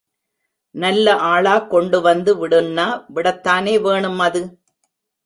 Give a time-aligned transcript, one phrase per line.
[0.75, 4.41] நல்ல ஆளா கொண்டு வந்து விடுன்னா விடத்தானே வேணும் அது?